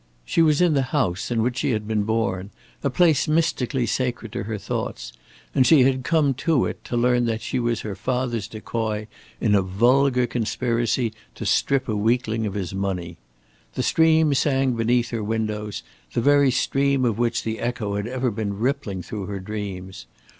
[0.25, 2.49] She was in the house in which she had been born,
[2.81, 5.13] a place mystically sacred to her thoughts;
[5.53, 9.05] and she had come to it to learn that she was her father's decoy
[9.39, 13.17] in a vulgar conspiracy to strip a weakling of his money.
[13.75, 18.31] The stream sang beneath her windows, the very stream of which the echo had ever
[18.31, 20.07] been rippling through her dreams.